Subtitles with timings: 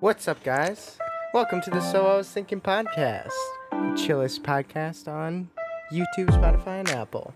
[0.00, 0.98] What's up, guys?
[1.34, 3.32] Welcome to the So I Was Thinking podcast,
[3.70, 5.50] the chillest podcast on
[5.92, 7.34] YouTube, Spotify, and Apple.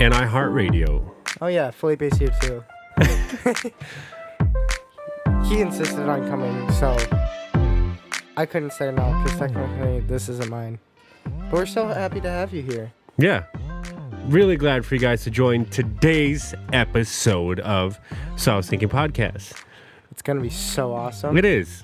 [0.00, 1.08] and iHeartRadio.
[1.40, 2.64] Oh yeah, Felipe's here too.
[5.44, 6.96] he insisted on coming, so
[8.36, 10.78] I couldn't say no because technically this isn't mine.
[11.24, 12.92] But we're so happy to have you here.
[13.18, 13.44] Yeah.
[14.26, 17.98] Really glad for you guys to join today's episode of
[18.36, 19.52] So I Was Thinking Podcast.
[20.10, 21.36] It's gonna be so awesome.
[21.38, 21.82] It is.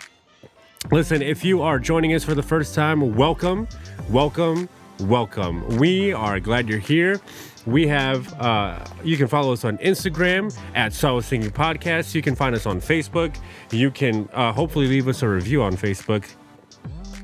[0.92, 3.66] Listen, if you are joining us for the first time, welcome,
[4.08, 4.68] welcome,
[5.00, 5.66] welcome.
[5.78, 7.20] We are glad you're here.
[7.66, 12.14] We have, uh, you can follow us on Instagram at So Singing Podcast.
[12.14, 13.36] You can find us on Facebook.
[13.72, 16.24] You can uh, hopefully leave us a review on Facebook.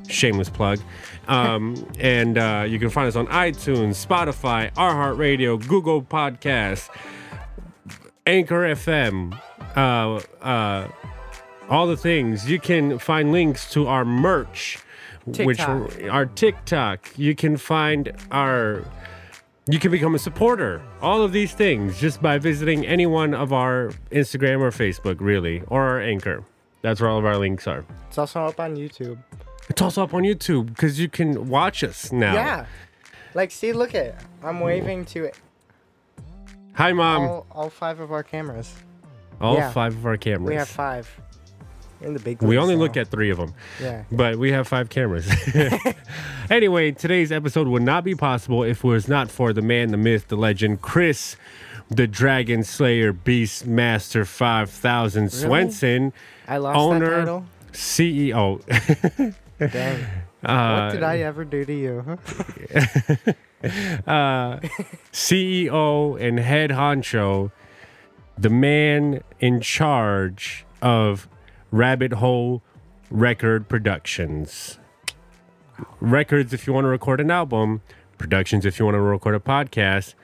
[0.08, 0.80] Shameless plug.
[1.28, 6.88] Um, and uh, you can find us on iTunes, Spotify, iHeartRadio, Google Podcasts,
[8.26, 9.40] Anchor FM,
[9.76, 10.88] uh, uh,
[11.68, 12.48] all the things.
[12.48, 14.78] You can find links to our merch,
[15.26, 16.02] which TikTok.
[16.10, 17.18] our TikTok.
[17.18, 18.84] You can find our.
[19.68, 20.82] You can become a supporter.
[21.00, 25.62] All of these things just by visiting any one of our Instagram or Facebook, really,
[25.68, 26.44] or our Anchor.
[26.82, 27.84] That's where all of our links are.
[28.08, 29.18] It's also up on YouTube.
[29.68, 32.34] It's also up on YouTube because you can watch us now.
[32.34, 32.66] Yeah.
[33.34, 35.36] Like, see, look at I'm waving to it.
[36.74, 37.22] Hi, mom.
[37.22, 38.74] all, all five of our cameras.
[39.40, 39.70] All yeah.
[39.70, 40.48] five of our cameras.
[40.48, 41.08] We have five.
[42.02, 42.42] In the big.
[42.42, 42.80] We only now.
[42.82, 44.04] look at three of them, Yeah.
[44.10, 45.30] but we have five cameras.
[46.50, 49.96] anyway, today's episode would not be possible if it was not for the man, the
[49.96, 51.36] myth, the legend, Chris,
[51.90, 56.12] the Dragon Slayer, Beast Master 5000 Swenson,
[56.48, 57.44] I lost owner, that title.
[57.72, 59.32] CEO.
[59.58, 60.04] Dang.
[60.44, 62.04] uh, what did I ever do to you?
[64.06, 64.58] uh,
[65.12, 67.52] CEO and head honcho,
[68.36, 71.28] the man in charge of
[71.72, 72.62] Rabbit Hole
[73.10, 74.78] Record Productions.
[76.00, 77.80] Records if you want to record an album,
[78.18, 80.14] productions if you want to record a podcast,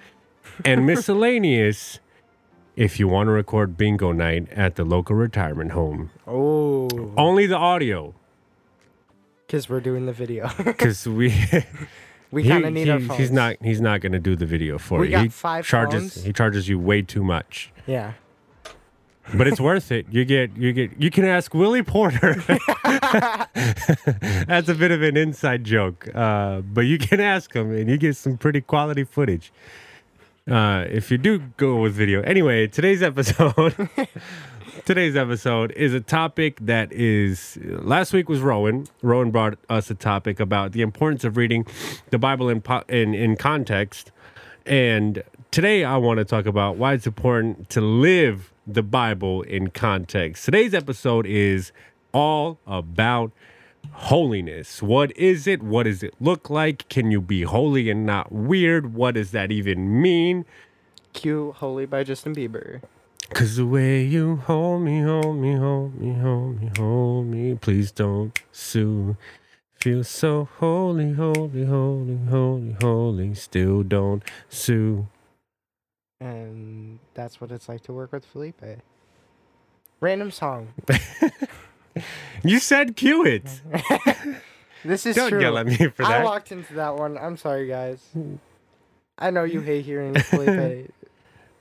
[0.64, 1.98] and miscellaneous
[2.76, 6.10] if you want to record bingo night at the local retirement home.
[6.26, 8.14] oh, Only the audio,
[9.46, 10.48] because we're doing the video.
[10.64, 11.34] because we.
[12.30, 13.18] we kind of need he- our phones.
[13.18, 13.56] He's not.
[13.62, 15.12] He's not going to do the video for We you.
[15.12, 16.14] got he five charges.
[16.14, 16.24] phones.
[16.24, 18.12] He charges you way too much, Yeah.
[19.34, 20.06] But it's worth it.
[20.10, 20.56] You get.
[20.56, 21.00] You get.
[21.00, 22.34] You can ask Willie Porter.
[22.84, 27.96] That's a bit of an inside joke, uh, but you can ask him, and you
[27.96, 29.52] get some pretty quality footage.
[30.50, 32.22] Uh, if you do go with video.
[32.22, 33.74] Anyway, today's episode.
[34.84, 38.86] Today's episode is a topic that is last week was Rowan.
[39.02, 41.66] Rowan brought us a topic about the importance of reading
[42.10, 44.12] the Bible in in, in context.
[44.64, 49.70] And today I want to talk about why it's important to live the Bible in
[49.70, 50.44] context.
[50.44, 51.72] Today's episode is
[52.12, 53.32] all about
[53.92, 54.82] holiness.
[54.82, 55.62] What is it?
[55.62, 56.88] What does it look like?
[56.90, 58.94] Can you be holy and not weird?
[58.94, 60.44] What does that even mean?
[61.14, 62.82] Cue "Holy" by Justin Bieber.
[63.30, 67.92] Cause the way you hold me, hold me, hold me, hold me, hold me, please
[67.92, 69.16] don't sue.
[69.80, 75.08] Feel so holy, holy, holy, holy, holy, still don't sue.
[76.20, 78.62] And that's what it's like to work with Felipe.
[80.00, 80.68] Random song.
[82.44, 83.60] You said cue it.
[84.84, 85.40] This is Don't true.
[85.40, 86.20] yell at me for that.
[86.20, 87.18] I walked into that one.
[87.18, 88.00] I'm sorry, guys.
[89.18, 90.94] I know you hate hearing Felipe.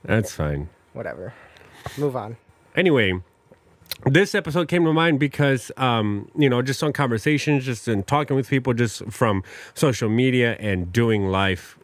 [0.04, 0.70] That's fine.
[0.94, 1.34] Whatever.
[1.98, 2.38] Move on.
[2.76, 3.20] Anyway,
[4.06, 8.36] this episode came to mind because, um, you know, just on conversations, just in talking
[8.36, 9.42] with people, just from
[9.74, 11.80] social media and doing life,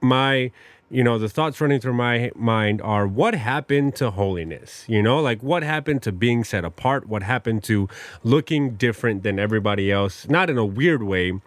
[0.00, 0.50] my,
[0.90, 4.84] you know, the thoughts running through my mind are what happened to holiness?
[4.86, 7.08] You know, like what happened to being set apart?
[7.08, 7.88] What happened to
[8.22, 10.28] looking different than everybody else?
[10.28, 11.40] Not in a weird way.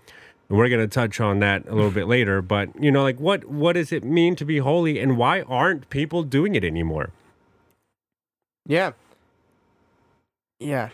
[0.50, 3.74] We're gonna touch on that a little bit later, but you know, like what what
[3.74, 7.12] does it mean to be holy, and why aren't people doing it anymore?
[8.66, 8.92] Yeah.
[10.60, 10.90] Yeah.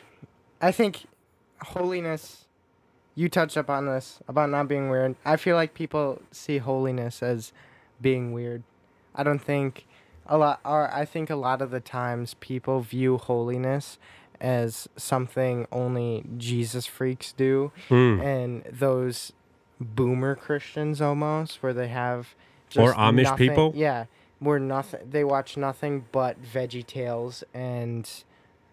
[0.61, 1.05] I think
[1.61, 2.45] holiness,
[3.15, 5.15] you touched upon this about not being weird.
[5.25, 7.51] I feel like people see holiness as
[8.03, 8.61] being weird.
[9.15, 9.87] I don't think
[10.27, 13.97] a lot, or I think a lot of the times people view holiness
[14.39, 17.71] as something only Jesus freaks do.
[17.89, 18.19] Hmm.
[18.21, 19.33] And those
[19.79, 22.35] boomer Christians almost, where they have.
[22.77, 23.71] Or Amish nothing- people?
[23.75, 24.05] Yeah.
[24.39, 28.09] Where nothing, they watch nothing but Veggie Tales and.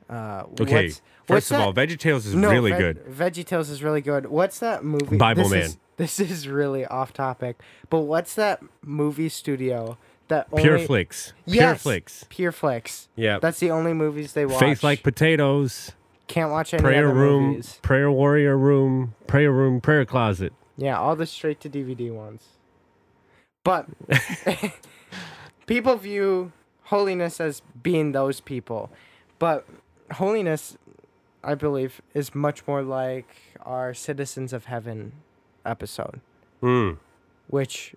[0.08, 0.86] Uh, Okay.
[0.86, 3.06] what's- First what's of that- all, VeggieTales is no, really Veg- good.
[3.06, 4.26] Veggie Tales is really good.
[4.26, 5.16] What's that movie?
[5.16, 5.60] Bible this Man.
[5.60, 7.60] Is, this is really off topic,
[7.90, 9.98] but what's that movie studio
[10.28, 11.34] that only Pure Flix.
[11.46, 12.24] Pure Yes, Flix.
[12.30, 13.08] Pure Flix.
[13.16, 13.38] Yeah.
[13.38, 14.60] That's the only movies they watch.
[14.60, 15.92] Faith like potatoes.
[16.26, 17.78] Can't watch any prayer other room, movies.
[17.82, 20.52] prayer warrior room, prayer room, prayer closet.
[20.76, 22.44] Yeah, all the straight to DVD ones.
[23.62, 23.86] But
[25.66, 26.52] people view
[26.84, 28.90] holiness as being those people.
[29.38, 29.66] But
[30.12, 30.78] holiness,
[31.42, 35.12] I believe, is much more like our Citizens of Heaven
[35.64, 36.20] episode,
[36.62, 36.98] Mm.
[37.48, 37.94] which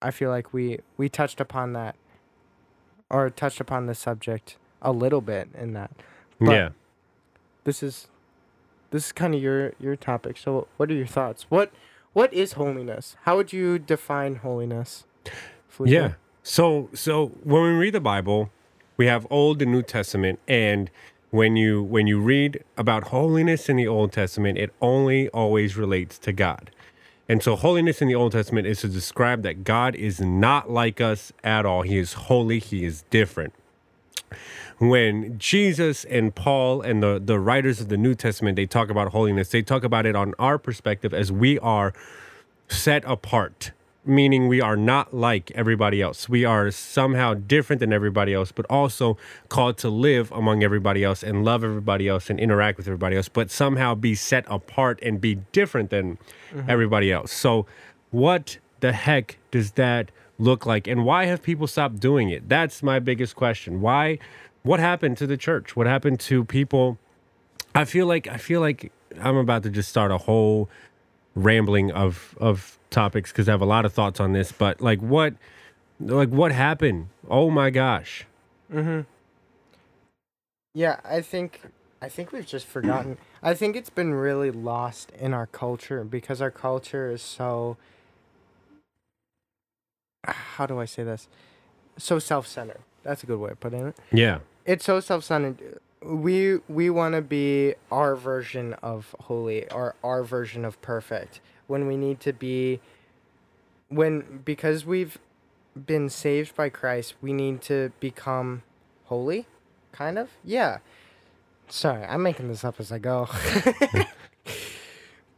[0.00, 1.96] I feel like we we touched upon that
[3.10, 5.90] or touched upon the subject a little bit in that.
[6.40, 6.68] But- yeah.
[7.64, 8.08] This is
[8.90, 10.36] this is kind of your your topic.
[10.38, 11.46] So what are your thoughts?
[11.50, 11.70] What
[12.14, 13.16] what is holiness?
[13.22, 15.04] How would you define holiness?
[15.68, 15.92] Felipe?
[15.92, 16.12] Yeah.
[16.42, 18.50] So so when we read the Bible,
[18.96, 20.90] we have Old and New Testament and
[21.30, 26.18] when you when you read about holiness in the Old Testament, it only always relates
[26.18, 26.70] to God.
[27.28, 31.00] And so holiness in the Old Testament is to describe that God is not like
[31.00, 31.82] us at all.
[31.82, 33.52] He is holy, he is different.
[34.78, 39.12] When Jesus and Paul and the, the writers of the New Testament they talk about
[39.12, 41.92] holiness, they talk about it on our perspective as we are
[42.68, 43.72] set apart,
[44.08, 46.28] meaning we are not like everybody else.
[46.28, 49.16] We are somehow different than everybody else, but also
[49.48, 53.28] called to live among everybody else and love everybody else and interact with everybody else,
[53.28, 56.18] but somehow be set apart and be different than
[56.52, 56.68] mm-hmm.
[56.68, 57.32] everybody else.
[57.32, 57.66] So,
[58.10, 60.86] what the heck does that look like?
[60.86, 62.48] And why have people stopped doing it?
[62.48, 63.80] That's my biggest question.
[63.80, 64.18] Why?
[64.62, 65.76] What happened to the church?
[65.76, 66.98] What happened to people?
[67.74, 70.68] I feel like I feel like I'm about to just start a whole
[71.34, 74.52] rambling of of topics because I have a lot of thoughts on this.
[74.52, 75.34] But like, what,
[76.00, 77.08] like, what happened?
[77.28, 78.26] Oh my gosh!
[78.72, 79.02] Mm-hmm.
[80.74, 81.62] Yeah, I think
[82.02, 83.18] I think we've just forgotten.
[83.42, 87.76] I think it's been really lost in our culture because our culture is so
[90.24, 91.28] how do I say this?
[91.98, 92.80] So self-centered.
[93.02, 93.96] That's a good way of putting it.
[94.12, 95.80] Yeah, It's so self-centered.
[96.04, 101.86] We we want to be our version of holy or our version of perfect when
[101.86, 102.80] we need to be
[103.88, 105.18] when because we've
[105.86, 108.62] been saved by Christ, we need to become
[109.04, 109.46] holy,
[109.92, 110.30] kind of.
[110.44, 110.78] Yeah.
[111.68, 113.28] Sorry, I'm making this up as I go.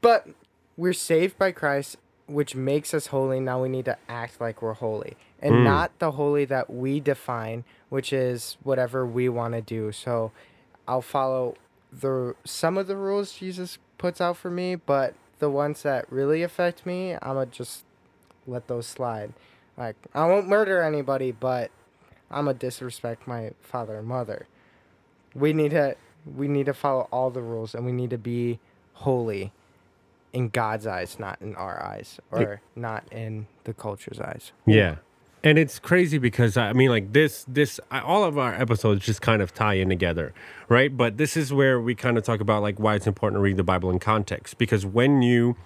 [0.01, 0.27] but
[0.77, 1.97] we're saved by Christ,
[2.27, 3.41] which makes us holy.
[3.41, 5.65] Now we need to act like we're holy and Mm.
[5.65, 9.93] not the holy that we define, which is whatever we want to do.
[9.93, 10.33] So
[10.87, 11.57] I'll follow
[11.93, 16.43] the some of the rules Jesus puts out for me, but the ones that really
[16.43, 17.85] affect me, I'm gonna just
[18.47, 19.33] let those slide.
[19.77, 21.71] Like I won't murder anybody, but
[22.31, 24.47] I'm gonna disrespect my father and mother.
[25.35, 25.97] We need to
[26.37, 28.59] we need to follow all the rules and we need to be
[28.95, 29.53] holy
[30.33, 34.53] in God's eyes, not in our eyes or not in the culture's eyes.
[34.67, 34.97] yeah.
[35.43, 39.23] And it's crazy because I mean, like this, this, I, all of our episodes just
[39.23, 40.35] kind of tie in together,
[40.69, 40.95] right?
[40.95, 43.57] But this is where we kind of talk about like why it's important to read
[43.57, 44.59] the Bible in context.
[44.59, 45.57] Because when you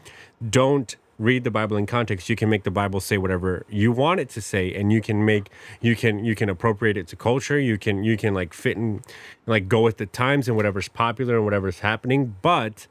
[0.48, 4.20] don't read the Bible in context, you can make the Bible say whatever you want
[4.20, 5.50] it to say, and you can make
[5.80, 7.58] you can you can appropriate it to culture.
[7.58, 9.04] You can you can like fit and
[9.46, 12.36] like go with the times and whatever's popular and whatever's happening.
[12.42, 12.86] But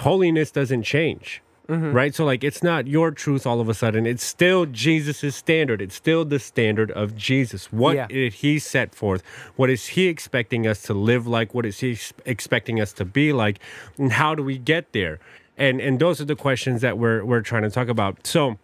[0.00, 1.42] holiness doesn't change.
[1.68, 2.14] Right?
[2.14, 4.06] So like it's not your truth all of a sudden.
[4.06, 5.82] It's still Jesus' standard.
[5.82, 7.72] It's still the standard of Jesus.
[7.72, 8.06] What Yeah.
[8.06, 9.22] did he set forth?
[9.56, 11.54] What is he expecting us to live like?
[11.54, 13.58] What is he ex- expecting us to be like?
[13.98, 15.18] And how do we get there?
[15.58, 18.26] And and those are the questions that we're we're trying to talk about.
[18.26, 18.58] So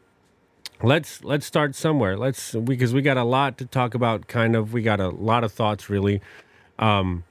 [0.82, 2.16] let's let's start somewhere.
[2.16, 5.42] Let's because we got a lot to talk about kind of we got a lot
[5.42, 6.20] of thoughts really.
[6.78, 7.24] Um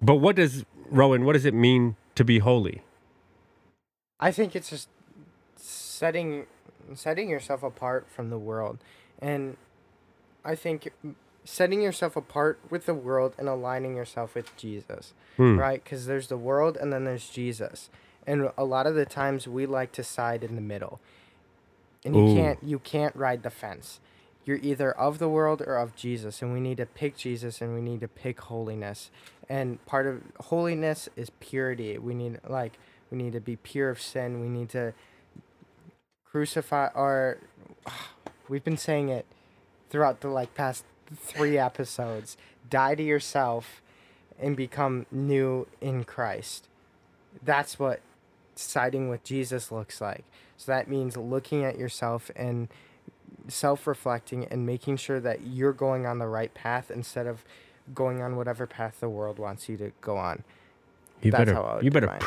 [0.00, 2.82] but what does Rowan, what does it mean to be holy?
[4.20, 4.88] I think it's just
[5.56, 6.46] setting
[6.94, 8.78] setting yourself apart from the world,
[9.20, 9.56] and
[10.44, 10.92] I think
[11.44, 15.58] setting yourself apart with the world and aligning yourself with Jesus, Hmm.
[15.58, 15.82] right?
[15.82, 17.88] Because there's the world and then there's Jesus,
[18.26, 21.00] and a lot of the times we like to side in the middle,
[22.04, 22.34] and you Ooh.
[22.34, 24.00] can't you can't ride the fence.
[24.44, 27.74] You're either of the world or of Jesus, and we need to pick Jesus and
[27.74, 29.10] we need to pick holiness.
[29.50, 31.98] And part of holiness is purity.
[31.98, 32.72] We need like
[33.10, 34.40] we need to be pure of sin.
[34.40, 34.92] We need to
[36.24, 37.38] crucify or
[38.48, 39.26] we've been saying it
[39.90, 40.84] throughout the like past
[41.16, 42.36] three episodes.
[42.68, 43.82] Die to yourself
[44.38, 46.68] and become new in Christ.
[47.42, 48.00] That's what
[48.54, 50.24] siding with Jesus looks like.
[50.56, 52.68] So that means looking at yourself and
[53.48, 57.44] self reflecting and making sure that you're going on the right path instead of
[57.94, 60.44] going on whatever path the world wants you to go on.
[61.22, 62.22] You That's better how you better define it.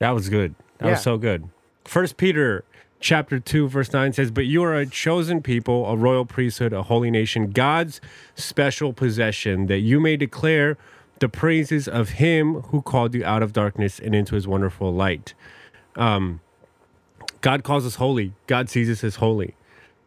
[0.00, 0.54] That was good.
[0.78, 0.90] That Yeah.
[0.92, 1.48] was so good.
[1.84, 2.64] First Peter
[3.02, 6.82] chapter 2 verse 9 says but you are a chosen people a royal priesthood a
[6.82, 7.98] holy nation god's
[8.34, 10.76] special possession that you may declare
[11.18, 15.32] the praises of him who called you out of darkness and into his wonderful light
[15.96, 16.40] um,
[17.40, 19.54] god calls us holy god sees us as holy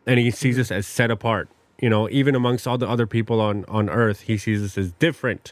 [0.05, 1.49] and he sees us as set apart
[1.81, 4.91] you know even amongst all the other people on on earth he sees us as
[4.93, 5.51] different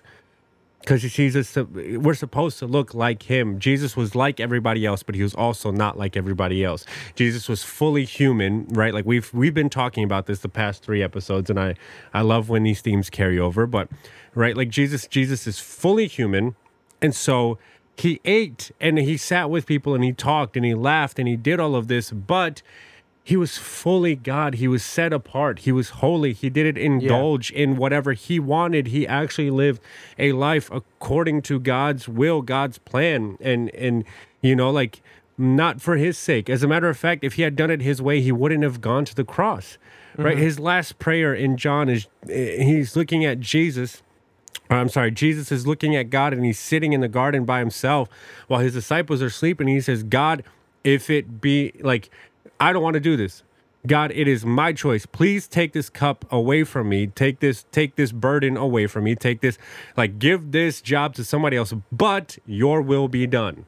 [0.81, 3.59] because Jesus, we're supposed to look like him.
[3.59, 6.85] Jesus was like everybody else but he was also not like everybody else.
[7.15, 8.93] Jesus was fully human right?
[8.93, 11.75] Like we've we've been talking about this the past three episodes and i
[12.13, 13.89] i love when these themes carry over but
[14.35, 16.55] right like jesus jesus is fully human
[17.01, 17.57] and so
[17.97, 21.35] he ate and he sat with people and he talked and he laughed and he
[21.35, 22.61] did all of this but
[23.23, 24.55] he was fully God.
[24.55, 25.59] He was set apart.
[25.59, 26.33] He was holy.
[26.33, 28.87] He didn't indulge in whatever he wanted.
[28.87, 29.81] He actually lived
[30.17, 33.37] a life according to God's will, God's plan.
[33.39, 34.05] And and
[34.41, 35.01] you know, like
[35.37, 36.49] not for his sake.
[36.49, 38.81] As a matter of fact, if he had done it his way, he wouldn't have
[38.81, 39.77] gone to the cross.
[40.17, 40.35] Right?
[40.35, 40.43] Mm-hmm.
[40.43, 44.01] His last prayer in John is eh, he's looking at Jesus.
[44.69, 47.59] Uh, I'm sorry, Jesus is looking at God and he's sitting in the garden by
[47.59, 48.09] himself
[48.47, 49.67] while his disciples are sleeping.
[49.67, 50.43] He says, God,
[50.83, 52.09] if it be like
[52.61, 53.43] I don't want to do this.
[53.87, 55.07] God, it is my choice.
[55.07, 57.07] Please take this cup away from me.
[57.07, 59.15] Take this take this burden away from me.
[59.15, 59.57] Take this
[59.97, 63.65] like give this job to somebody else, but your will be done.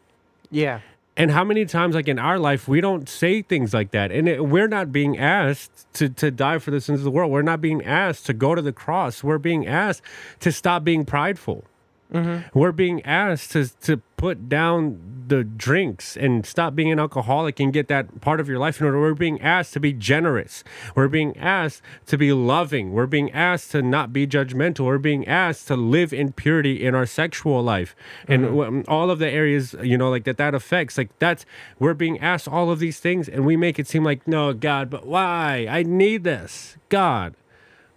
[0.51, 0.81] Yeah.
[1.17, 4.12] And how many times like in our life we don't say things like that.
[4.12, 7.31] And it, we're not being asked to to die for the sins of the world.
[7.31, 9.23] We're not being asked to go to the cross.
[9.23, 10.03] We're being asked
[10.41, 11.63] to stop being prideful.
[12.12, 12.57] Mm-hmm.
[12.57, 17.74] We're being asked to to put down the drinks and stop being an alcoholic and
[17.74, 19.00] get that part of your life in order.
[19.00, 20.63] We're being asked to be generous.
[20.95, 22.91] We're being asked to be loving.
[22.93, 24.86] We're being asked to not be judgmental.
[24.86, 27.95] We're being asked to live in purity in our sexual life
[28.27, 28.57] and mm-hmm.
[28.57, 30.98] w- um, all of the areas you know like that that affects.
[30.98, 31.45] Like that's
[31.79, 34.89] we're being asked all of these things and we make it seem like no God,
[34.89, 35.67] but why?
[35.69, 36.77] I need this.
[36.89, 37.33] God,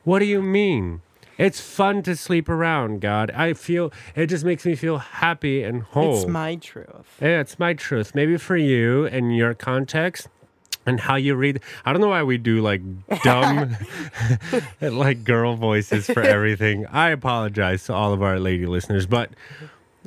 [0.04, 1.02] what do you mean?
[1.38, 3.30] It's fun to sleep around, God.
[3.32, 6.16] I feel it just makes me feel happy and whole.
[6.16, 7.18] It's my truth.
[7.20, 8.14] yeah, it's my truth.
[8.14, 10.28] Maybe for you and your context
[10.86, 11.60] and how you read.
[11.84, 12.80] I don't know why we do like
[13.22, 13.76] dumb,
[14.80, 16.86] like girl voices for everything.
[16.86, 19.30] I apologize to all of our lady listeners, but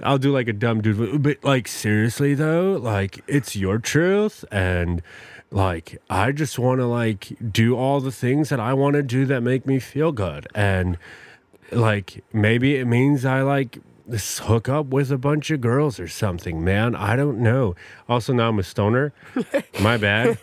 [0.02, 1.22] I'll do like a dumb dude.
[1.22, 5.02] But like seriously though, like it's your truth and
[5.52, 9.26] like I just want to like do all the things that I want to do
[9.26, 10.98] that make me feel good and
[11.72, 13.80] like maybe it means I like
[14.12, 16.96] hook up with a bunch of girls or something, man.
[16.96, 17.76] I don't know.
[18.08, 19.14] Also now I'm a stoner.
[19.82, 20.38] My bad.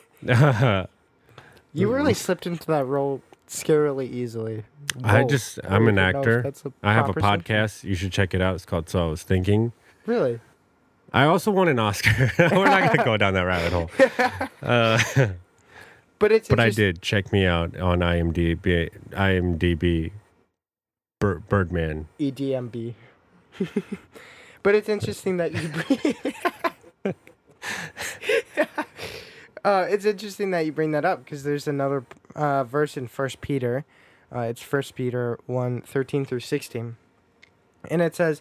[1.73, 4.65] You really slipped into that role scarily easily.
[5.05, 6.73] I just I'm an even know if actor.
[6.83, 7.85] I have a podcast.
[7.85, 8.55] You should check it out.
[8.55, 9.73] It's called So I Was Thinking.
[10.07, 10.41] Really?
[11.13, 12.33] I also won an Oscar.
[12.39, 13.91] We're not gonna go down that rabbit hole.
[14.63, 15.29] Uh,
[16.19, 18.91] But it's but I did check me out on IMDb.
[19.11, 20.13] IMDb.
[21.21, 22.09] Bir- Birdman.
[22.19, 22.95] EDMB.
[24.63, 27.15] but it's interesting that you bring.
[29.65, 33.41] uh, it's interesting that you bring that up because there's another uh, verse in First
[33.41, 33.85] Peter.
[34.35, 36.97] Uh, it's First Peter 1, 13 through 16.
[37.91, 38.41] And it says,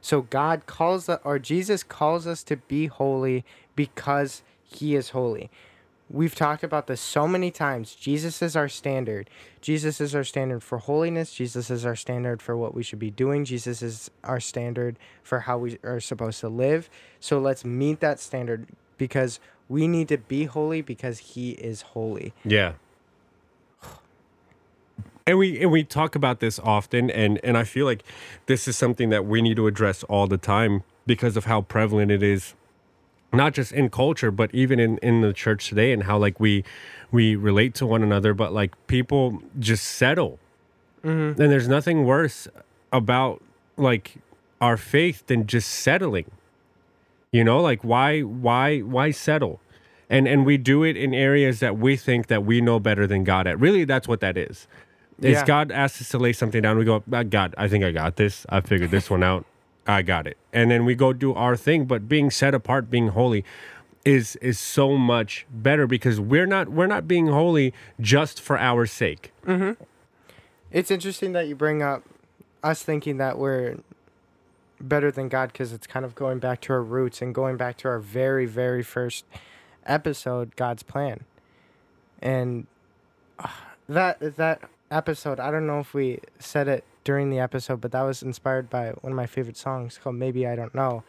[0.00, 3.44] So God calls us, or Jesus calls us to be holy
[3.76, 5.50] because He is holy.
[6.12, 7.94] We've talked about this so many times.
[7.94, 9.30] Jesus is our standard.
[9.60, 11.32] Jesus is our standard for holiness.
[11.32, 13.44] Jesus is our standard for what we should be doing.
[13.44, 16.90] Jesus is our standard for how we are supposed to live.
[17.20, 18.66] So let's meet that standard
[18.98, 19.38] because
[19.68, 22.34] we need to be holy because He is holy.
[22.44, 22.72] Yeah.
[25.30, 28.02] And we and we talk about this often and and I feel like
[28.46, 32.10] this is something that we need to address all the time because of how prevalent
[32.10, 32.54] it is
[33.32, 36.64] not just in culture but even in in the church today and how like we
[37.12, 40.40] we relate to one another but like people just settle.
[41.04, 41.40] Mm-hmm.
[41.40, 42.48] And there's nothing worse
[42.92, 43.40] about
[43.76, 44.16] like
[44.60, 46.28] our faith than just settling.
[47.30, 49.60] You know, like why why why settle?
[50.08, 53.22] And and we do it in areas that we think that we know better than
[53.22, 53.60] God at.
[53.60, 54.66] Really that's what that is.
[55.20, 55.44] Is Yeah.
[55.44, 58.16] God asks us to lay something down, we go, "Ah, God, I think I got
[58.16, 58.46] this.
[58.48, 59.44] I figured this one out.
[59.86, 60.36] I got it.
[60.52, 63.44] And then we go do our thing, but being set apart, being holy,
[64.04, 68.86] is is so much better because we're not we're not being holy just for our
[68.86, 69.32] sake.
[70.70, 72.02] It's interesting that you bring up
[72.62, 73.78] us thinking that we're
[74.80, 77.76] better than God because it's kind of going back to our roots and going back
[77.78, 79.24] to our very, very first
[79.84, 81.24] episode, God's plan.
[82.22, 82.66] And
[83.38, 83.48] uh,
[83.88, 88.02] that that episode, I don't know if we said it during the episode, but that
[88.02, 91.04] was inspired by one of my favorite songs called Maybe I Don't Know.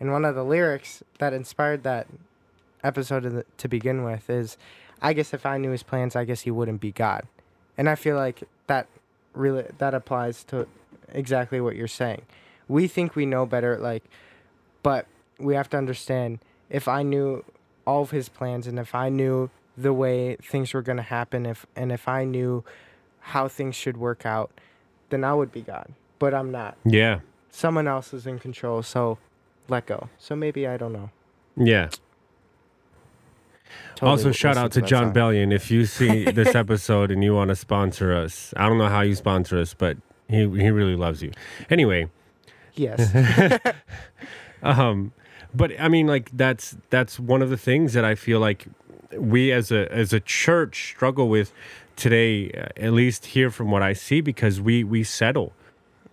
[0.00, 2.06] And one of the lyrics that inspired that
[2.82, 4.56] episode the, to begin with is
[5.00, 7.26] I guess if I knew his plans, I guess he wouldn't be God.
[7.76, 8.86] And I feel like that
[9.34, 10.66] really that applies to
[11.12, 12.22] exactly what you're saying.
[12.68, 14.04] We think we know better like
[14.82, 15.06] but
[15.38, 16.38] we have to understand
[16.70, 17.44] if I knew
[17.86, 21.46] all of his plans and if I knew the way things were going to happen
[21.46, 22.64] if and if I knew
[23.28, 24.50] how things should work out,
[25.10, 25.92] then I would be God.
[26.18, 26.76] But I'm not.
[26.84, 27.20] Yeah.
[27.50, 29.18] Someone else is in control, so
[29.68, 30.08] let go.
[30.18, 31.10] So maybe I don't know.
[31.56, 31.90] Yeah.
[33.96, 35.14] Totally also, shout out to Jon song.
[35.14, 35.52] Bellion.
[35.52, 39.02] If you see this episode and you want to sponsor us, I don't know how
[39.02, 39.96] you sponsor us, but
[40.28, 41.32] he he really loves you.
[41.70, 42.08] Anyway,
[42.76, 43.14] Yes.
[44.62, 45.12] um,
[45.54, 48.66] but I mean, like that's that's one of the things that I feel like
[49.18, 51.52] we as a as a church struggle with
[51.96, 55.52] today, at least here from what I see, because we we settle.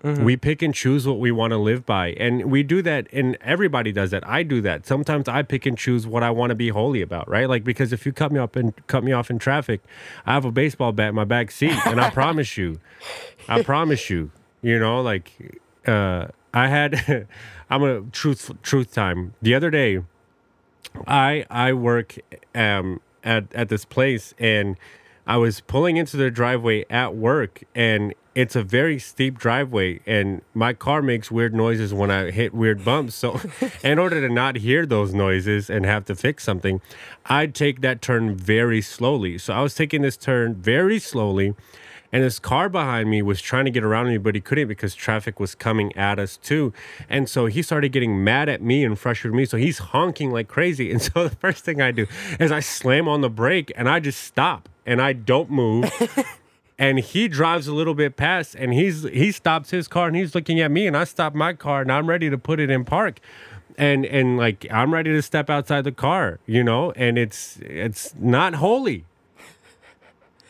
[0.04, 2.14] We pick and choose what we want to live by.
[2.14, 4.28] And we do that, and everybody does that.
[4.28, 4.88] I do that.
[4.88, 7.48] Sometimes I pick and choose what I want to be holy about, right?
[7.48, 9.82] Like, because if you cut me up and cut me off in traffic,
[10.26, 11.76] I have a baseball bat in my back seat.
[11.86, 12.80] And I promise you,
[13.48, 14.32] I promise you,
[14.64, 15.32] you know, like,
[15.86, 17.28] uh, I had,
[17.70, 19.36] I'm a truth, truth time.
[19.40, 20.02] The other day,
[21.08, 22.18] I I work
[22.56, 24.78] um at at this place and
[25.28, 30.42] I was pulling into the driveway at work and it's a very steep driveway and
[30.54, 33.16] my car makes weird noises when I hit weird bumps.
[33.16, 33.40] So
[33.84, 36.82] in order to not hear those noises and have to fix something,
[37.26, 39.38] I'd take that turn very slowly.
[39.38, 41.56] So I was taking this turn very slowly
[42.12, 44.94] and this car behind me was trying to get around me, but he couldn't because
[44.94, 46.74] traffic was coming at us too.
[47.10, 49.46] And so he started getting mad at me and frustrated me.
[49.46, 50.92] So he's honking like crazy.
[50.92, 52.08] And so the first thing I do
[52.40, 55.90] is I slam on the brake and I just stop and I don't move.
[56.78, 60.36] and he drives a little bit past and he's he stops his car and he's
[60.36, 62.84] looking at me and I stop my car and I'm ready to put it in
[62.84, 63.20] park.
[63.78, 68.14] And and like I'm ready to step outside the car, you know, and it's it's
[68.20, 69.06] not holy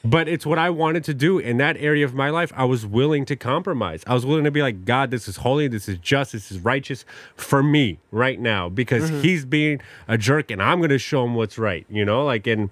[0.03, 2.51] but it's what I wanted to do in that area of my life.
[2.55, 4.03] I was willing to compromise.
[4.07, 6.59] I was willing to be like, God, this is holy, this is just, this is
[6.59, 11.23] righteous for me right now because he's being a jerk and I'm going to show
[11.25, 12.25] him what's right, you know?
[12.25, 12.69] Like, and,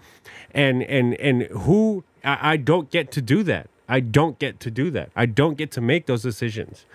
[0.51, 3.69] and, and, and who, I, I don't get to do that.
[3.87, 5.11] I don't get to do that.
[5.15, 6.85] I don't get to make those decisions.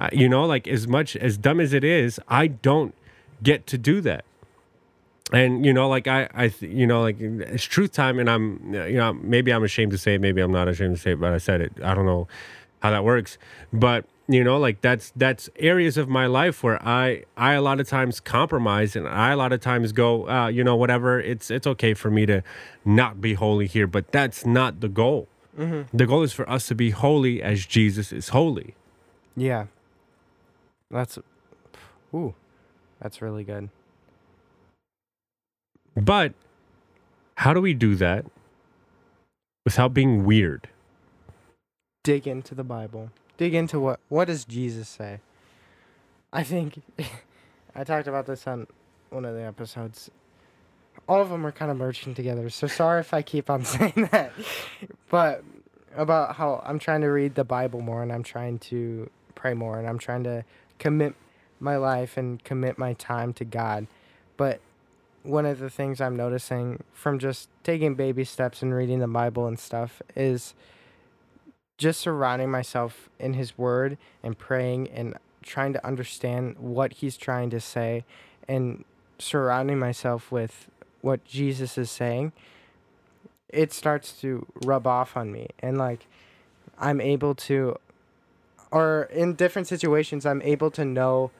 [0.00, 2.94] Uh, you know, like as much as dumb as it is, I don't
[3.42, 4.24] get to do that
[5.32, 8.72] and you know like i i th- you know like it's truth time and i'm
[8.72, 11.20] you know maybe i'm ashamed to say it maybe i'm not ashamed to say it
[11.20, 12.26] but i said it i don't know
[12.82, 13.36] how that works
[13.72, 17.78] but you know like that's that's areas of my life where i i a lot
[17.80, 21.50] of times compromise and i a lot of times go uh, you know whatever it's
[21.50, 22.42] it's okay for me to
[22.84, 25.28] not be holy here but that's not the goal
[25.92, 28.74] the goal is for us to be holy as jesus is holy
[29.36, 29.66] Yeah.
[30.90, 31.18] That's
[32.14, 32.34] ooh.
[33.00, 33.68] That's really good.
[36.04, 36.34] But
[37.36, 38.24] how do we do that
[39.64, 40.68] without being weird
[42.08, 43.10] Dig into the Bible.
[43.36, 45.20] Dig into what what does Jesus say?
[46.32, 46.80] I think
[47.74, 48.66] I talked about this on
[49.10, 50.10] one of the episodes.
[51.08, 52.48] All of them are kind of merging together.
[52.50, 54.32] So sorry if I keep on saying that.
[55.10, 55.44] But
[55.94, 59.78] about how I'm trying to read the Bible more and I'm trying to pray more
[59.78, 60.44] and I'm trying to
[60.78, 61.14] commit
[61.60, 63.86] my life and commit my time to God.
[64.38, 64.60] But
[65.22, 69.46] one of the things I'm noticing from just taking baby steps and reading the Bible
[69.46, 70.54] and stuff is
[71.76, 77.50] just surrounding myself in His Word and praying and trying to understand what He's trying
[77.50, 78.04] to say
[78.48, 78.84] and
[79.18, 82.32] surrounding myself with what Jesus is saying,
[83.48, 85.48] it starts to rub off on me.
[85.60, 86.06] And like,
[86.78, 87.76] I'm able to,
[88.70, 91.30] or in different situations, I'm able to know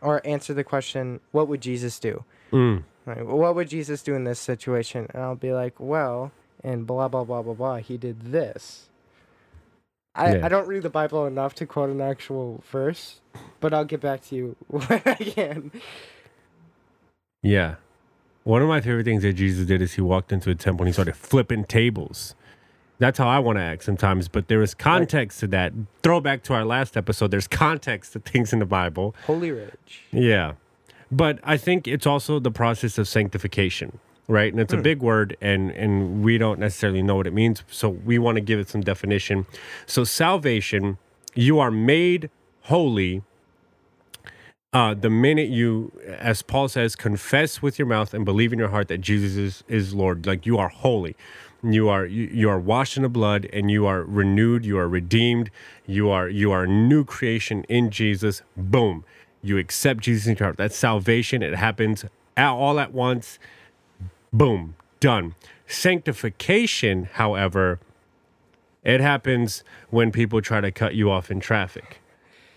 [0.00, 2.24] or answer the question, what would Jesus do?
[2.50, 2.84] Mm.
[3.06, 5.06] Like, what would Jesus do in this situation?
[5.12, 6.32] And I'll be like, well,
[6.62, 7.76] and blah, blah, blah, blah, blah.
[7.76, 8.88] He did this.
[10.14, 10.46] I, Yeah.
[10.46, 13.20] I don't read the Bible enough to quote an actual verse,
[13.60, 15.72] but I'll get back to you when I can.
[17.42, 17.76] Yeah.
[18.44, 20.88] One of my favorite things that Jesus did is he walked into a temple and
[20.88, 22.34] he started flipping tables.
[22.98, 25.72] That's how I want to act sometimes, but there is context to that.
[26.02, 29.14] Throw back to our last episode, there's context to things in the Bible.
[29.26, 30.04] Holy Ridge.
[30.12, 30.52] Yeah.
[31.10, 34.52] But I think it's also the process of sanctification, right?
[34.52, 37.88] And it's a big word, and and we don't necessarily know what it means, so
[37.88, 39.46] we want to give it some definition.
[39.86, 40.98] So salvation,
[41.34, 42.30] you are made
[42.62, 43.22] holy.
[44.72, 48.68] Uh, the minute you, as Paul says, confess with your mouth and believe in your
[48.68, 51.16] heart that Jesus is, is Lord, like you are holy,
[51.62, 54.88] you are you, you are washed in the blood, and you are renewed, you are
[54.88, 55.50] redeemed,
[55.86, 58.42] you are you are a new creation in Jesus.
[58.56, 59.04] Boom,
[59.42, 60.56] you accept Jesus in your heart.
[60.56, 61.42] That's salvation.
[61.42, 62.04] It happens
[62.36, 63.38] all at once.
[64.32, 65.34] Boom, done.
[65.66, 67.80] Sanctification, however,
[68.84, 72.00] it happens when people try to cut you off in traffic.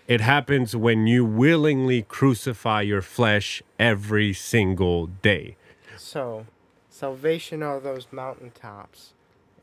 [0.08, 5.56] It happens when you willingly crucify your flesh every single day.
[5.98, 6.46] So,
[6.90, 9.14] salvation are those mountaintops,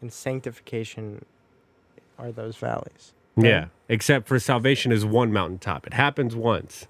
[0.01, 1.25] and sanctification
[2.19, 3.13] are those valleys.
[3.37, 3.67] Yeah.
[3.89, 5.87] Except for salvation is one mountaintop.
[5.87, 6.87] It happens once.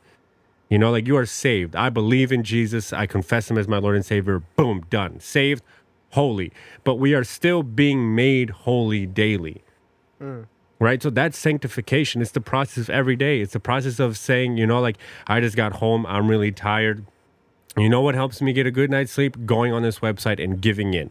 [0.71, 1.75] You know, like you are saved.
[1.75, 2.93] I believe in Jesus.
[2.93, 4.39] I confess him as my Lord and Savior.
[4.55, 5.19] Boom, done.
[5.19, 5.65] Saved,
[6.11, 6.53] holy.
[6.85, 9.63] But we are still being made holy daily.
[10.23, 10.47] Mm.
[10.79, 11.03] Right?
[11.03, 12.23] So that's sanctification.
[12.23, 13.41] It's the process of every day.
[13.41, 16.07] It's the process of saying, you know, like I just got home.
[16.07, 17.05] I'm really tired.
[17.77, 19.45] You know what helps me get a good night's sleep?
[19.45, 21.11] Going on this website and giving in.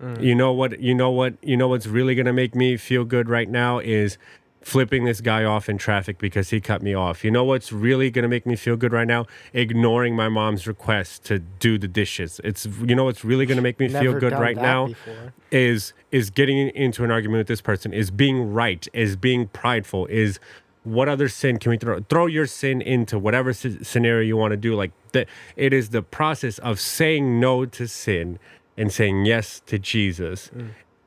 [0.00, 0.22] Mm.
[0.22, 0.78] You know what?
[0.78, 1.34] You know what?
[1.42, 4.18] You know what's really gonna make me feel good right now is
[4.60, 7.24] flipping this guy off in traffic because he cut me off.
[7.24, 9.26] You know what's really gonna make me feel good right now?
[9.54, 12.40] Ignoring my mom's request to do the dishes.
[12.44, 15.32] It's you know what's really gonna make me feel good right now before.
[15.50, 20.06] is is getting into an argument with this person, is being right, is being prideful,
[20.06, 20.38] is
[20.84, 24.52] what other sin can we throw throw your sin into whatever s- scenario you want
[24.52, 28.38] to do like that it is the process of saying no to sin
[28.76, 30.50] and saying yes to jesus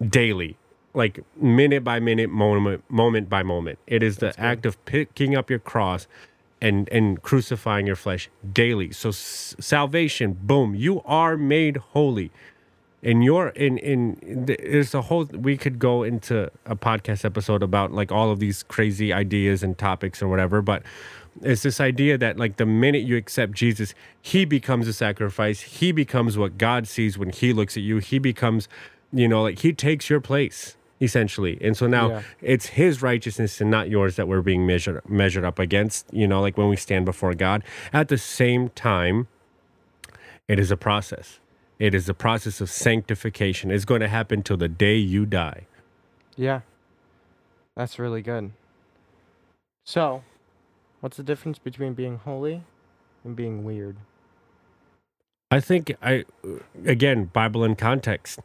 [0.06, 0.58] daily
[0.94, 3.80] like minute by minute moment moment by moment.
[3.88, 6.08] It is the act of picking up your cross
[6.62, 8.92] and and crucifying your flesh daily.
[8.92, 12.32] So s- salvation boom you are made holy.
[13.04, 17.92] And you're in in there's a whole we could go into a podcast episode about
[17.92, 20.84] like all of these crazy ideas and topics or whatever but
[21.42, 25.62] it's this idea that like the minute you accept jesus he becomes a sacrifice.
[25.62, 27.98] He becomes what god sees when he looks at you.
[27.98, 28.68] He becomes
[29.12, 32.22] you know like he takes your place essentially and so now Yeah.
[32.42, 36.40] it's his righteousness and not yours that we're being measured measured up against you know
[36.42, 39.28] like when we stand before god at the same time
[40.48, 41.40] it is a process.
[41.80, 43.72] It is a process of sanctification.
[43.72, 45.66] It's going to happen till the day you die.
[46.36, 46.62] Yeah.
[47.76, 48.52] That's really good.
[49.86, 50.24] So,
[51.00, 52.64] what's the difference between being holy
[53.24, 53.96] and being weird?
[55.50, 56.26] I think I
[56.86, 58.40] again Bible in context.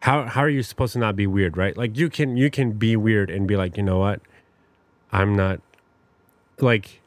[0.00, 1.76] How how are you supposed to not be weird, right?
[1.76, 4.20] Like you can you can be weird and be like, you know what?
[5.12, 5.60] I'm not
[6.60, 7.00] like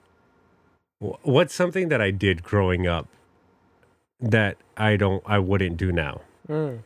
[1.00, 3.08] what's something that I did growing up
[4.20, 6.22] that I don't I wouldn't do now.
[6.50, 6.80] Mm.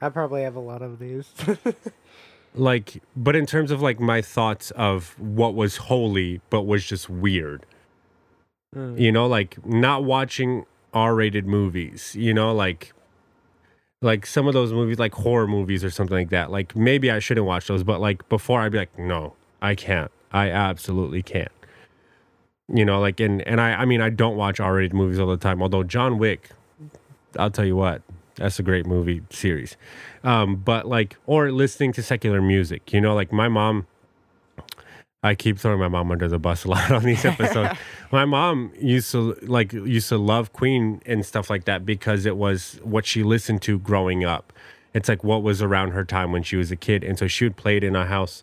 [0.00, 1.32] I probably have a lot of these.
[2.56, 7.10] Like but in terms of like my thoughts of what was holy but was just
[7.10, 7.66] weird.
[8.74, 8.98] Mm.
[8.98, 12.92] you know like not watching r-rated movies you know like
[14.02, 17.18] like some of those movies like horror movies or something like that like maybe i
[17.18, 20.10] shouldn't watch those but like before i'd be like no i can't.
[20.32, 21.50] I absolutely can't.
[22.68, 25.36] You know like and and i i mean i don't watch r-rated movies all the
[25.36, 26.50] time although john wick
[27.38, 28.02] i'll tell you what
[28.34, 29.76] that's a great movie series.
[30.22, 33.86] Um but like or listening to secular music you know like my mom
[35.26, 37.78] I keep throwing my mom under the bus a lot on these episodes.
[38.10, 42.36] my mom used to like used to love Queen and stuff like that because it
[42.36, 44.52] was what she listened to growing up.
[44.94, 47.44] It's like what was around her time when she was a kid, and so she
[47.44, 48.42] would play it in our house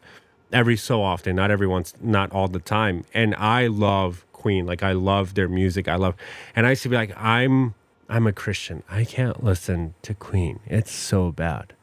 [0.51, 3.05] every so often, not every once, not all the time.
[3.13, 5.87] And I love Queen, like I love their music.
[5.87, 6.15] I love,
[6.55, 7.73] and I used to be like, I'm
[8.09, 8.83] I'm a Christian.
[8.89, 10.59] I can't listen to Queen.
[10.67, 11.73] It's so bad.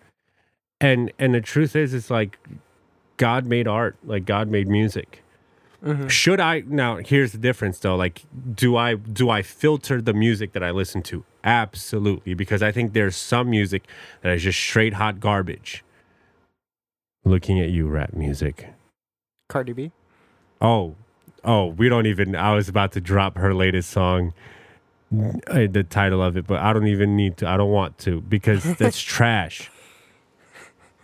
[0.81, 2.39] And and the truth is, it's like
[3.21, 5.23] God made art, like God made music.
[6.09, 6.97] Should I now?
[6.97, 7.97] Here's the difference, though.
[7.97, 8.23] Like,
[8.55, 11.25] do I do I filter the music that I listen to?
[11.45, 13.87] Absolutely, because I think there's some music
[14.23, 15.85] that is just straight hot garbage.
[17.25, 18.69] Looking at you, rap music.
[19.49, 19.93] Cardi B.
[20.63, 20.97] Oh,
[21.45, 22.35] oh, we don't even.
[22.35, 24.33] I was about to drop her latest song,
[25.47, 27.49] uh, the title of it, but I don't even need to.
[27.49, 29.71] I don't want to because that's trash.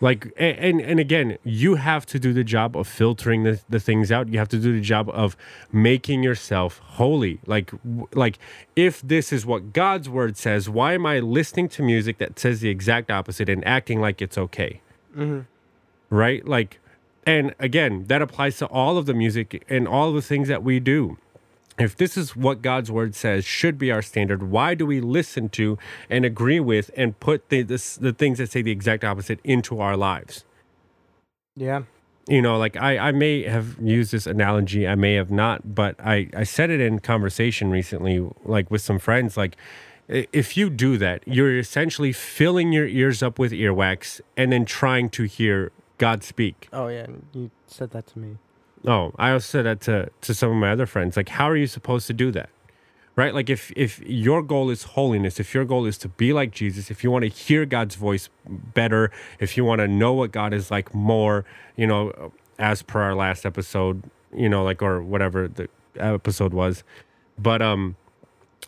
[0.00, 4.12] Like and and again, you have to do the job of filtering the, the things
[4.12, 4.28] out.
[4.28, 5.36] You have to do the job of
[5.72, 7.40] making yourself holy.
[7.46, 7.72] Like
[8.12, 8.38] like
[8.74, 12.60] if this is what God's word says, why am I listening to music that says
[12.60, 14.80] the exact opposite and acting like it's okay?
[15.16, 15.40] Mm-hmm.
[16.14, 16.46] right?
[16.46, 16.78] Like,
[17.26, 20.78] and again, that applies to all of the music and all the things that we
[20.78, 21.16] do.
[21.78, 25.48] If this is what God's word says should be our standard, why do we listen
[25.50, 29.40] to and agree with and put the this, the things that say the exact opposite
[29.44, 30.44] into our lives?
[31.54, 31.82] Yeah.
[32.28, 35.94] You know, like I, I may have used this analogy, I may have not, but
[36.00, 39.36] I, I said it in conversation recently, like with some friends.
[39.36, 39.56] Like,
[40.08, 45.08] if you do that, you're essentially filling your ears up with earwax and then trying
[45.10, 46.68] to hear God speak.
[46.72, 48.38] Oh yeah, you said that to me.
[48.86, 51.16] Oh, I also said that to, to some of my other friends.
[51.16, 52.50] Like, how are you supposed to do that?
[53.16, 53.34] Right?
[53.34, 56.90] Like, if, if your goal is holiness, if your goal is to be like Jesus,
[56.90, 60.52] if you want to hear God's voice better, if you want to know what God
[60.52, 61.44] is like more,
[61.76, 66.84] you know, as per our last episode, you know, like, or whatever the episode was.
[67.38, 67.96] But, um,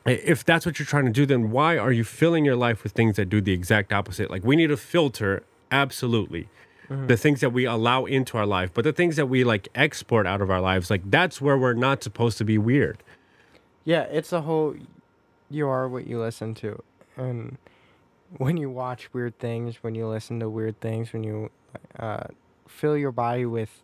[0.06, 2.92] if that's what you're trying to do, then why are you filling your life with
[2.92, 4.30] things that do the exact opposite?
[4.30, 6.48] Like, we need a filter, absolutely
[6.88, 10.26] the things that we allow into our life, but the things that we like export
[10.26, 13.02] out of our lives, like that's where we're not supposed to be weird.
[13.84, 14.74] Yeah, it's a whole.
[15.50, 16.82] You are what you listen to,
[17.16, 17.56] and
[18.36, 21.50] when you watch weird things, when you listen to weird things, when you
[21.98, 22.24] uh,
[22.66, 23.82] fill your body with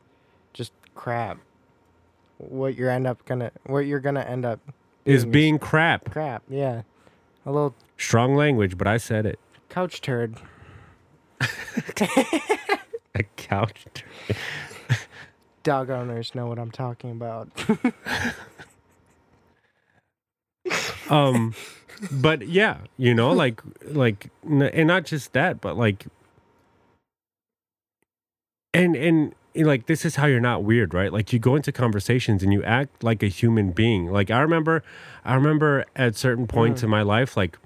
[0.52, 1.38] just crap,
[2.38, 4.60] what you're end up gonna, what you're gonna end up
[5.04, 6.10] Is being crap.
[6.10, 6.42] crap.
[6.48, 6.82] Yeah,
[7.46, 9.38] a little Strong language, but I said it.
[9.68, 10.36] couch turd.
[13.18, 13.84] A couch.
[15.62, 17.48] Dog owners know what I'm talking about.
[21.10, 21.54] Um,
[22.10, 26.06] but yeah, you know, like like, and not just that, but like,
[28.72, 31.12] and and and, like this is how you're not weird, right?
[31.12, 34.10] Like you go into conversations and you act like a human being.
[34.10, 34.82] Like I remember,
[35.24, 37.58] I remember at certain points in my life, like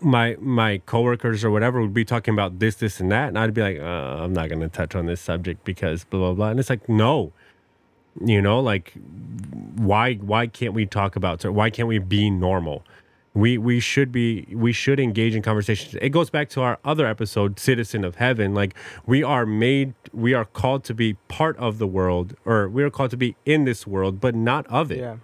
[0.00, 3.54] my my coworkers or whatever would be talking about this, this, and that, and I'd
[3.54, 6.48] be like, uh, I'm not gonna touch on this subject because blah blah blah.
[6.50, 7.32] And it's like, no,
[8.24, 8.92] you know, like
[9.76, 11.44] why why can't we talk about?
[11.44, 12.84] Why can't we be normal?
[13.34, 15.94] We we should be we should engage in conversations.
[16.00, 18.54] It goes back to our other episode, Citizen of Heaven.
[18.54, 18.74] Like
[19.06, 22.90] we are made, we are called to be part of the world, or we are
[22.90, 25.16] called to be in this world, but not of it yeah,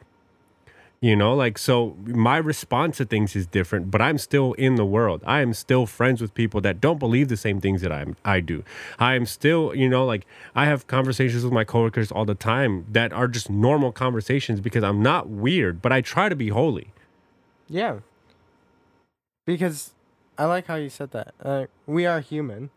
[1.04, 4.84] you know like so my response to things is different but i'm still in the
[4.86, 8.16] world i am still friends with people that don't believe the same things that i'm
[8.24, 8.62] i do
[8.98, 12.86] i am still you know like i have conversations with my coworkers all the time
[12.90, 16.92] that are just normal conversations because i'm not weird but i try to be holy
[17.68, 18.00] yeah.
[19.46, 19.92] Because
[20.38, 21.34] I like how you said that.
[21.42, 22.70] Uh, we are human.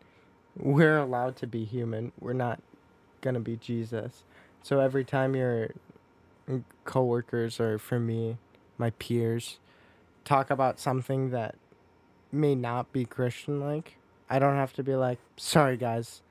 [0.56, 2.12] We're allowed to be human.
[2.20, 2.60] We're not
[3.20, 4.24] gonna be Jesus.
[4.62, 5.70] So every time your
[6.84, 8.38] coworkers or for me,
[8.76, 9.58] my peers,
[10.24, 11.56] talk about something that
[12.30, 13.96] may not be Christian like,
[14.30, 16.22] I don't have to be like, sorry guys.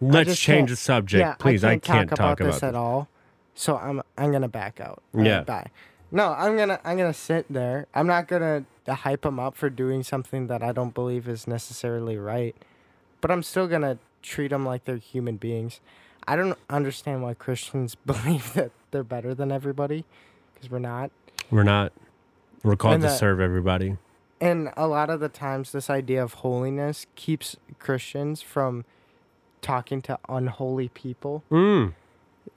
[0.00, 3.08] let's change the subject yeah, please i can't, talk, talk, about, about this at all.
[3.54, 5.02] So I'm I'm gonna back out.
[5.16, 5.42] Yeah.
[5.42, 5.68] Bye.
[6.10, 7.86] No, I'm gonna I'm gonna sit there.
[7.94, 12.16] I'm not gonna hype them up for doing something that I don't believe is necessarily
[12.16, 12.56] right,
[13.20, 15.80] but I'm still gonna treat them like they're human beings.
[16.26, 20.04] I don't understand why Christians believe that they're better than everybody,
[20.54, 21.10] because we're not.
[21.50, 21.92] we're not
[22.62, 23.98] we're called to serve everybody
[24.40, 28.84] And a lot of the times, this idea of holiness keeps Christians from
[29.60, 31.42] talking to unholy people.
[31.50, 31.92] mm.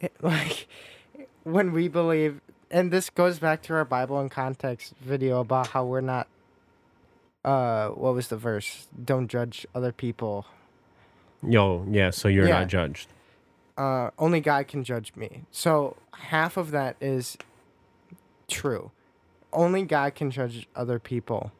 [0.21, 0.67] like
[1.43, 5.85] when we believe and this goes back to our bible in context video about how
[5.85, 6.27] we're not
[7.45, 10.45] uh what was the verse don't judge other people
[11.41, 12.59] yo yeah so you're Yeah.
[12.59, 13.07] not judged
[13.77, 15.43] uh only god can judge me.
[15.51, 17.37] So half of that is
[18.47, 18.91] true.
[19.53, 21.51] Only god can judge other people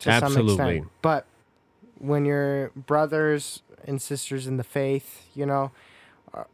[0.00, 0.86] to some extent.
[1.02, 1.26] But
[1.98, 5.70] when your brothers and sisters in the faith you know
[6.34, 6.44] uh,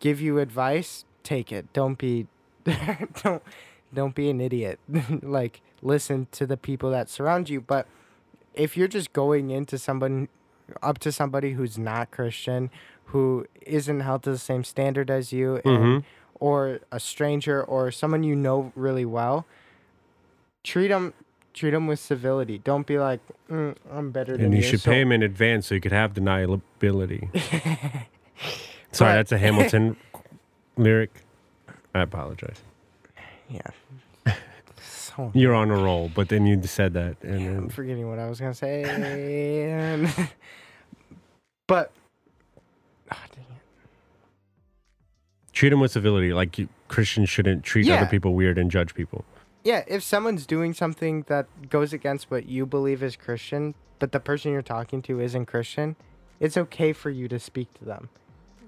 [0.00, 1.72] give you advice take it.
[1.72, 2.26] Don't be
[3.22, 3.42] don't
[3.92, 4.78] don't be an idiot.
[5.22, 7.60] Like listen to the people that surround you.
[7.60, 7.86] But
[8.54, 10.28] if you're just going into someone
[10.82, 12.70] up to somebody who's not christian
[13.06, 16.04] who isn't held to the same standard as you and, Mhm.
[16.40, 19.46] or a stranger or someone you know really well
[20.62, 21.12] treat them
[21.52, 22.58] treat them with civility.
[22.58, 24.66] Don't be like mm, i'm better than and you you.
[24.66, 27.28] should so- pay him in advance so you could have deniability.
[28.90, 29.96] Sorry But- that's a hamilton
[30.76, 31.10] lyric.
[31.94, 32.60] I apologize.
[33.48, 33.60] Yeah.
[34.80, 38.28] So You're on a roll, but then you said that, and I'm forgetting what I
[38.28, 38.82] was gonna say.
[41.68, 41.92] but
[45.54, 46.32] treat them with civility.
[46.34, 49.24] Like you, Christians shouldn't treat other people weird and judge people.
[49.64, 54.20] yeah, if someone's doing something that goes against what you believe is Christian, but the
[54.20, 55.96] person you're talking to isn't Christian,
[56.40, 58.10] it's okay for you to speak to them.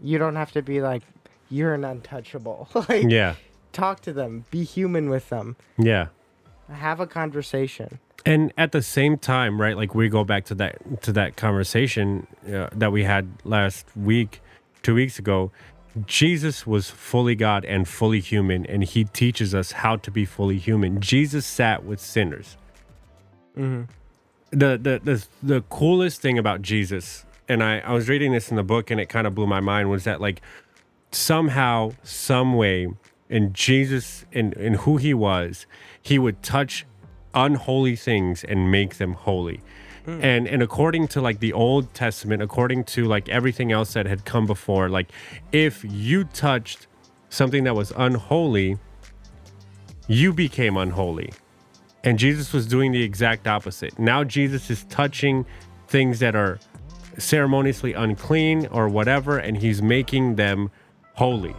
[0.02, 1.02] You don't have to be like,
[1.50, 2.68] you're an untouchable.
[2.88, 3.34] like, Yeah,
[3.72, 6.06] talk to them, be human with them, Yeah.
[6.72, 7.98] have a conversation.
[8.24, 9.76] And at the same time, right?
[9.76, 14.40] Like we go back to that to that conversation uh, that we had last week,
[14.82, 15.52] two weeks ago.
[16.04, 20.58] Jesus was fully God and fully human, and He teaches us how to be fully
[20.58, 21.00] human.
[21.00, 22.56] Jesus sat with sinners.
[23.56, 23.84] Mm-hmm.
[24.50, 28.56] The the the the coolest thing about Jesus, and I I was reading this in
[28.56, 30.42] the book, and it kind of blew my mind, was that like
[31.12, 32.88] somehow, some way,
[33.30, 35.66] in Jesus in in who He was,
[36.02, 36.84] He would touch
[37.34, 39.60] unholy things and make them holy.
[40.06, 40.22] Mm.
[40.22, 44.24] And and according to like the Old Testament, according to like everything else that had
[44.24, 45.08] come before, like
[45.52, 46.86] if you touched
[47.28, 48.78] something that was unholy,
[50.06, 51.32] you became unholy.
[52.04, 53.98] And Jesus was doing the exact opposite.
[53.98, 55.44] Now Jesus is touching
[55.88, 56.60] things that are
[57.18, 60.70] ceremoniously unclean or whatever, and he's making them
[61.14, 61.54] holy.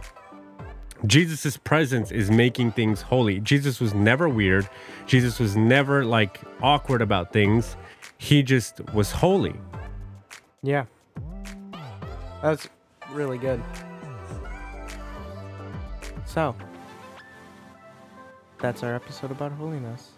[1.06, 3.40] Jesus' presence is making things holy.
[3.40, 4.68] Jesus was never weird.
[5.06, 7.76] Jesus was never like awkward about things.
[8.18, 9.54] He just was holy.
[10.62, 10.84] Yeah.
[12.42, 12.68] That's
[13.12, 13.62] really good.
[16.26, 16.54] So,
[18.60, 20.10] that's our episode about holiness.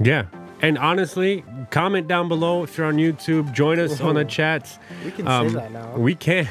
[0.00, 0.26] Yeah.
[0.62, 3.52] And honestly, comment down below if you're on YouTube.
[3.52, 4.78] Join us on the chats.
[5.04, 5.96] We can Um, say that now.
[5.96, 6.48] We can.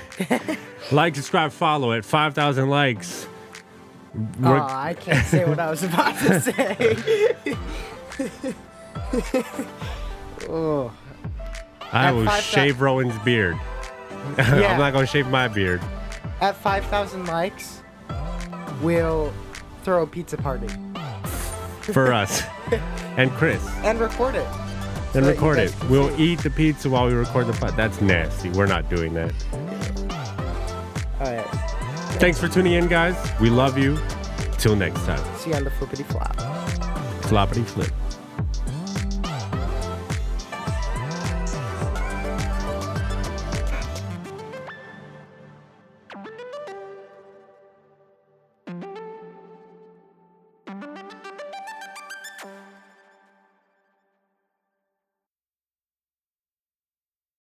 [0.91, 3.27] like, subscribe, follow at 5,000 likes.
[4.43, 7.35] oh, I can't say what I was about to say.
[10.49, 10.91] oh,
[11.91, 13.57] I at will 5,000 shave Rowan's beard.
[14.37, 14.67] Yeah.
[14.71, 15.81] I'm not going to shave my beard.
[16.39, 17.81] at 5,000 likes,
[18.81, 19.33] we'll
[19.83, 20.67] throw a pizza party
[21.81, 22.41] For us.
[23.17, 23.61] and Chris.
[23.83, 24.47] and record it.
[25.13, 25.75] And so record it.
[25.89, 26.23] We'll see.
[26.31, 27.75] eat the pizza while we record the pod.
[27.75, 28.49] That's nasty.
[28.51, 29.33] We're not doing that.
[29.51, 31.45] Oh, All right.
[32.19, 33.15] Thanks for tuning in, guys.
[33.41, 33.99] We love you.
[34.57, 35.19] Till next time.
[35.37, 36.35] See you on the flippity flop.
[37.23, 37.91] Floppity flip.